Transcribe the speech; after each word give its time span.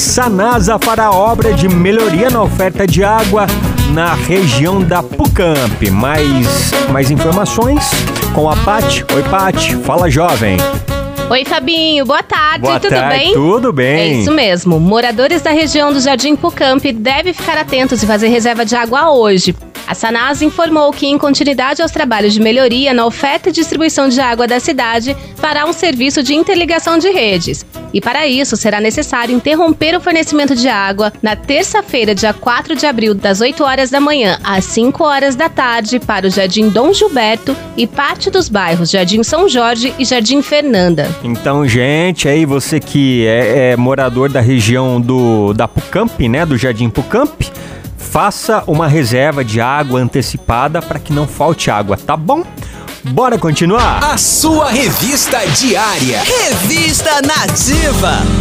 Sanasa 0.00 0.78
fará 0.78 1.10
obra 1.10 1.52
de 1.52 1.68
melhoria 1.68 2.30
na 2.30 2.42
oferta 2.42 2.86
de 2.86 3.04
água 3.04 3.46
na 3.92 4.14
região 4.14 4.82
da 4.82 5.02
Pucamp. 5.02 5.82
Mais, 5.92 6.72
mais 6.90 7.10
informações 7.10 7.84
com 8.34 8.48
a 8.48 8.56
Pati. 8.56 9.04
Oi, 9.14 9.22
Pati. 9.24 9.76
Fala, 9.76 10.10
jovem. 10.10 10.56
Oi, 11.28 11.44
Fabinho. 11.44 12.06
Boa 12.06 12.22
tarde. 12.22 12.60
Boa 12.60 12.80
tudo 12.80 12.90
tarde, 12.90 13.18
bem? 13.18 13.34
Tudo 13.34 13.72
bem. 13.74 13.98
É 13.98 14.08
isso 14.14 14.32
mesmo. 14.32 14.80
Moradores 14.80 15.42
da 15.42 15.50
região 15.50 15.92
do 15.92 16.00
Jardim 16.00 16.34
Pucamp 16.34 16.82
devem 16.82 17.34
ficar 17.34 17.58
atentos 17.58 18.02
e 18.02 18.06
fazer 18.06 18.28
reserva 18.28 18.64
de 18.64 18.74
água 18.74 19.10
hoje. 19.12 19.54
A 19.86 19.94
Sanasa 19.94 20.44
informou 20.46 20.92
que, 20.92 21.06
em 21.06 21.18
continuidade 21.18 21.82
aos 21.82 21.92
trabalhos 21.92 22.32
de 22.32 22.40
melhoria 22.40 22.94
na 22.94 23.04
oferta 23.04 23.50
e 23.50 23.52
distribuição 23.52 24.08
de 24.08 24.18
água 24.18 24.46
da 24.46 24.58
cidade, 24.58 25.14
fará 25.36 25.66
um 25.66 25.74
serviço 25.74 26.22
de 26.22 26.34
interligação 26.34 26.96
de 26.96 27.10
redes. 27.10 27.66
E 27.92 28.00
para 28.00 28.26
isso, 28.26 28.56
será 28.56 28.80
necessário 28.80 29.34
interromper 29.34 29.96
o 29.96 30.00
fornecimento 30.00 30.54
de 30.54 30.68
água 30.68 31.12
na 31.22 31.34
terça-feira, 31.34 32.14
dia 32.14 32.32
4 32.32 32.76
de 32.76 32.86
abril, 32.86 33.14
das 33.14 33.40
8 33.40 33.62
horas 33.64 33.90
da 33.90 34.00
manhã 34.00 34.38
às 34.44 34.64
5 34.66 35.02
horas 35.02 35.34
da 35.34 35.48
tarde, 35.48 35.98
para 35.98 36.26
o 36.26 36.30
Jardim 36.30 36.68
Dom 36.68 36.92
Gilberto 36.92 37.56
e 37.76 37.86
parte 37.86 38.30
dos 38.30 38.48
bairros 38.48 38.90
Jardim 38.90 39.22
São 39.22 39.48
Jorge 39.48 39.94
e 39.98 40.04
Jardim 40.04 40.42
Fernanda. 40.42 41.08
Então, 41.22 41.66
gente, 41.66 42.28
aí 42.28 42.44
você 42.44 42.78
que 42.78 43.26
é, 43.26 43.72
é 43.72 43.76
morador 43.76 44.30
da 44.30 44.40
região 44.40 45.00
do 45.00 45.52
da 45.52 45.66
Pucamp, 45.66 46.20
né, 46.28 46.46
do 46.46 46.56
Jardim 46.56 46.88
Pucamp, 46.88 47.42
faça 47.96 48.64
uma 48.66 48.88
reserva 48.88 49.44
de 49.44 49.60
água 49.60 50.00
antecipada 50.00 50.82
para 50.82 50.98
que 50.98 51.12
não 51.12 51.26
falte 51.26 51.70
água, 51.70 51.96
tá 51.96 52.16
bom? 52.16 52.42
Bora 53.04 53.38
continuar? 53.38 54.04
A 54.04 54.18
sua 54.18 54.70
revista 54.70 55.38
diária. 55.58 56.22
Revista 56.22 57.22
Nativa. 57.22 58.39